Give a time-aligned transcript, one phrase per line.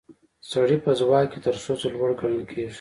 [0.51, 2.69] سړي په ځواک کې تر ښځو لوړ ګڼل کیږي